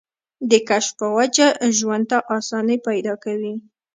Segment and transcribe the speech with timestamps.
[0.49, 1.47] د کشف پۀ وجه
[1.77, 3.53] ژوند ته اسانۍ پېدا کوي